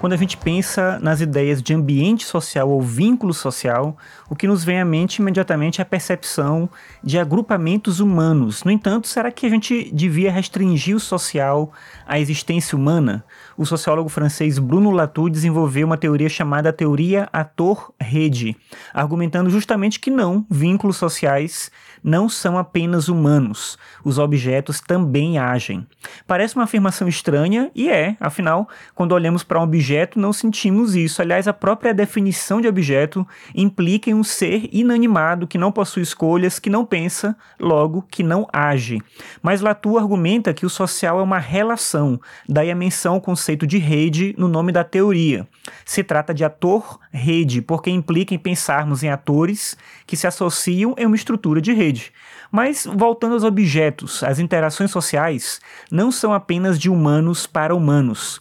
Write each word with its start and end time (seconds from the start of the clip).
Quando 0.00 0.14
a 0.14 0.16
gente 0.16 0.34
pensa 0.34 0.98
nas 0.98 1.20
ideias 1.20 1.62
de 1.62 1.74
ambiente 1.74 2.24
social 2.24 2.70
ou 2.70 2.80
vínculo 2.80 3.34
social, 3.34 3.98
o 4.30 4.34
que 4.34 4.46
nos 4.46 4.64
vem 4.64 4.80
à 4.80 4.84
mente 4.84 5.16
imediatamente 5.16 5.78
é 5.78 5.82
a 5.82 5.84
percepção 5.84 6.70
de 7.04 7.18
agrupamentos 7.18 8.00
humanos. 8.00 8.64
No 8.64 8.70
entanto, 8.70 9.06
será 9.06 9.30
que 9.30 9.44
a 9.44 9.50
gente 9.50 9.90
devia 9.92 10.32
restringir 10.32 10.96
o 10.96 11.00
social 11.00 11.70
à 12.06 12.18
existência 12.18 12.78
humana? 12.78 13.22
O 13.58 13.66
sociólogo 13.66 14.08
francês 14.08 14.58
Bruno 14.58 14.90
Latour 14.90 15.28
desenvolveu 15.28 15.86
uma 15.86 15.98
teoria 15.98 16.30
chamada 16.30 16.72
teoria 16.72 17.28
ator-rede, 17.30 18.56
argumentando 18.94 19.50
justamente 19.50 20.00
que 20.00 20.10
não, 20.10 20.46
vínculos 20.48 20.96
sociais 20.96 21.70
não 22.02 22.30
são 22.30 22.56
apenas 22.56 23.08
humanos, 23.08 23.76
os 24.02 24.18
objetos 24.18 24.80
também 24.80 25.38
agem. 25.38 25.86
Parece 26.26 26.56
uma 26.56 26.64
afirmação 26.64 27.06
estranha 27.06 27.70
e 27.74 27.90
é, 27.90 28.16
afinal, 28.18 28.66
quando 28.94 29.12
olhamos 29.12 29.44
para 29.44 29.60
um 29.60 29.64
objeto 29.64 29.89
não 30.18 30.32
sentimos 30.32 30.94
isso. 30.94 31.20
Aliás, 31.20 31.48
a 31.48 31.52
própria 31.52 31.92
definição 31.92 32.60
de 32.60 32.68
objeto 32.68 33.26
implica 33.54 34.10
em 34.10 34.14
um 34.14 34.24
ser 34.24 34.68
inanimado 34.72 35.46
que 35.46 35.58
não 35.58 35.72
possui 35.72 36.02
escolhas, 36.02 36.58
que 36.58 36.70
não 36.70 36.84
pensa, 36.84 37.36
logo 37.58 38.02
que 38.02 38.22
não 38.22 38.46
age. 38.52 39.00
Mas 39.42 39.60
Latour 39.60 39.98
argumenta 39.98 40.54
que 40.54 40.66
o 40.66 40.70
social 40.70 41.18
é 41.18 41.22
uma 41.22 41.38
relação, 41.38 42.20
daí 42.48 42.70
a 42.70 42.74
menção 42.74 43.14
ao 43.14 43.20
conceito 43.20 43.66
de 43.66 43.78
rede 43.78 44.34
no 44.38 44.48
nome 44.48 44.72
da 44.72 44.84
teoria. 44.84 45.46
Se 45.84 46.02
trata 46.02 46.32
de 46.32 46.44
ator-rede, 46.44 47.62
porque 47.62 47.90
implica 47.90 48.34
em 48.34 48.38
pensarmos 48.38 49.02
em 49.02 49.08
atores 49.08 49.76
que 50.06 50.16
se 50.16 50.26
associam 50.26 50.94
em 50.96 51.06
uma 51.06 51.16
estrutura 51.16 51.60
de 51.60 51.72
rede. 51.72 52.12
Mas, 52.50 52.84
voltando 52.84 53.34
aos 53.34 53.44
objetos, 53.44 54.24
as 54.24 54.38
interações 54.38 54.90
sociais 54.90 55.60
não 55.90 56.10
são 56.10 56.32
apenas 56.32 56.78
de 56.78 56.90
humanos 56.90 57.46
para 57.46 57.74
humanos. 57.74 58.40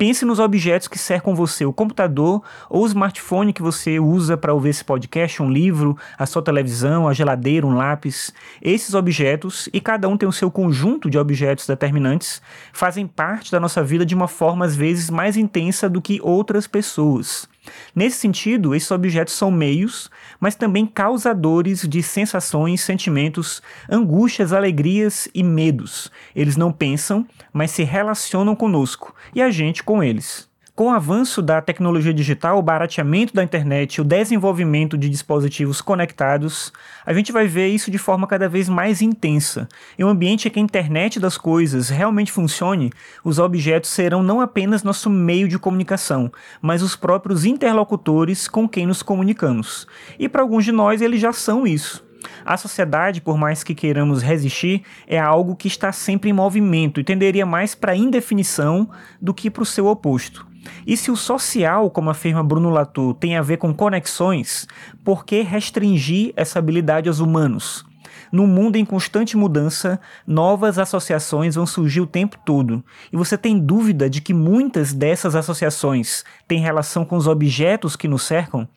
Pense 0.00 0.24
nos 0.24 0.38
objetos 0.38 0.88
que 0.88 0.98
cercam 0.98 1.34
você, 1.34 1.66
o 1.66 1.74
computador 1.74 2.42
ou 2.70 2.84
o 2.84 2.86
smartphone 2.86 3.52
que 3.52 3.60
você 3.60 4.00
usa 4.00 4.34
para 4.34 4.54
ouvir 4.54 4.70
esse 4.70 4.82
podcast, 4.82 5.42
um 5.42 5.50
livro, 5.50 5.94
a 6.16 6.24
sua 6.24 6.40
televisão, 6.40 7.06
a 7.06 7.12
geladeira, 7.12 7.66
um 7.66 7.74
lápis. 7.74 8.32
Esses 8.62 8.94
objetos, 8.94 9.68
e 9.74 9.78
cada 9.78 10.08
um 10.08 10.16
tem 10.16 10.26
o 10.26 10.32
seu 10.32 10.50
conjunto 10.50 11.10
de 11.10 11.18
objetos 11.18 11.66
determinantes, 11.66 12.40
fazem 12.72 13.06
parte 13.06 13.52
da 13.52 13.60
nossa 13.60 13.84
vida 13.84 14.06
de 14.06 14.14
uma 14.14 14.26
forma 14.26 14.64
às 14.64 14.74
vezes 14.74 15.10
mais 15.10 15.36
intensa 15.36 15.86
do 15.86 16.00
que 16.00 16.18
outras 16.22 16.66
pessoas. 16.66 17.46
Nesse 17.94 18.18
sentido, 18.18 18.74
esses 18.74 18.90
objetos 18.90 19.34
são 19.34 19.50
meios, 19.50 20.10
mas 20.38 20.54
também 20.54 20.86
causadores 20.86 21.86
de 21.88 22.02
sensações, 22.02 22.80
sentimentos, 22.80 23.62
angústias, 23.88 24.52
alegrias 24.52 25.28
e 25.34 25.42
medos. 25.42 26.10
Eles 26.34 26.56
não 26.56 26.72
pensam, 26.72 27.26
mas 27.52 27.70
se 27.70 27.84
relacionam 27.84 28.56
conosco 28.56 29.14
e 29.34 29.40
a 29.40 29.50
gente 29.50 29.82
com 29.82 30.02
eles. 30.02 30.49
Com 30.80 30.86
o 30.86 30.90
avanço 30.92 31.42
da 31.42 31.60
tecnologia 31.60 32.14
digital, 32.14 32.58
o 32.58 32.62
barateamento 32.62 33.34
da 33.34 33.44
internet 33.44 34.00
o 34.00 34.04
desenvolvimento 34.04 34.96
de 34.96 35.10
dispositivos 35.10 35.82
conectados, 35.82 36.72
a 37.04 37.12
gente 37.12 37.32
vai 37.32 37.46
ver 37.46 37.68
isso 37.68 37.90
de 37.90 37.98
forma 37.98 38.26
cada 38.26 38.48
vez 38.48 38.66
mais 38.66 39.02
intensa. 39.02 39.68
Em 39.98 40.04
um 40.04 40.08
ambiente 40.08 40.48
em 40.48 40.50
que 40.50 40.58
a 40.58 40.62
internet 40.62 41.20
das 41.20 41.36
coisas 41.36 41.90
realmente 41.90 42.32
funcione, 42.32 42.90
os 43.22 43.38
objetos 43.38 43.90
serão 43.90 44.22
não 44.22 44.40
apenas 44.40 44.82
nosso 44.82 45.10
meio 45.10 45.48
de 45.48 45.58
comunicação, 45.58 46.32
mas 46.62 46.80
os 46.80 46.96
próprios 46.96 47.44
interlocutores 47.44 48.48
com 48.48 48.66
quem 48.66 48.86
nos 48.86 49.02
comunicamos. 49.02 49.86
E 50.18 50.30
para 50.30 50.40
alguns 50.40 50.64
de 50.64 50.72
nós, 50.72 51.02
eles 51.02 51.20
já 51.20 51.34
são 51.34 51.66
isso. 51.66 52.02
A 52.42 52.56
sociedade, 52.56 53.20
por 53.20 53.36
mais 53.36 53.62
que 53.62 53.74
queiramos 53.74 54.22
resistir, 54.22 54.82
é 55.06 55.18
algo 55.18 55.56
que 55.56 55.68
está 55.68 55.92
sempre 55.92 56.30
em 56.30 56.32
movimento 56.32 56.98
e 56.98 57.04
tenderia 57.04 57.44
mais 57.44 57.74
para 57.74 57.92
a 57.92 57.96
indefinição 57.96 58.88
do 59.20 59.34
que 59.34 59.50
para 59.50 59.62
o 59.62 59.66
seu 59.66 59.86
oposto. 59.86 60.48
E 60.86 60.96
se 60.96 61.10
o 61.10 61.16
social, 61.16 61.90
como 61.90 62.10
afirma 62.10 62.42
Bruno 62.42 62.70
Latour, 62.70 63.14
tem 63.14 63.36
a 63.36 63.42
ver 63.42 63.56
com 63.56 63.72
conexões, 63.72 64.66
por 65.04 65.24
que 65.24 65.42
restringir 65.42 66.32
essa 66.36 66.58
habilidade 66.58 67.08
aos 67.08 67.20
humanos? 67.20 67.84
No 68.32 68.46
mundo 68.46 68.76
em 68.76 68.84
constante 68.84 69.36
mudança, 69.36 70.00
novas 70.24 70.78
associações 70.78 71.56
vão 71.56 71.66
surgir 71.66 72.00
o 72.00 72.06
tempo 72.06 72.38
todo. 72.44 72.84
E 73.12 73.16
você 73.16 73.36
tem 73.36 73.58
dúvida 73.58 74.08
de 74.08 74.20
que 74.20 74.32
muitas 74.32 74.92
dessas 74.92 75.34
associações 75.34 76.24
têm 76.46 76.60
relação 76.60 77.04
com 77.04 77.16
os 77.16 77.26
objetos 77.26 77.96
que 77.96 78.06
nos 78.06 78.22
cercam? 78.22 78.68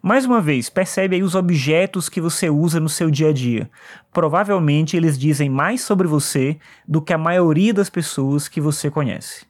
Mais 0.00 0.24
uma 0.24 0.40
vez, 0.40 0.68
percebe 0.68 1.16
aí 1.16 1.22
os 1.22 1.34
objetos 1.34 2.08
que 2.08 2.20
você 2.20 2.48
usa 2.48 2.78
no 2.78 2.88
seu 2.88 3.10
dia 3.10 3.30
a 3.30 3.32
dia. 3.32 3.68
Provavelmente 4.12 4.96
eles 4.96 5.18
dizem 5.18 5.48
mais 5.48 5.80
sobre 5.80 6.06
você 6.06 6.58
do 6.86 7.02
que 7.02 7.12
a 7.12 7.18
maioria 7.18 7.74
das 7.74 7.90
pessoas 7.90 8.46
que 8.46 8.60
você 8.60 8.90
conhece. 8.90 9.49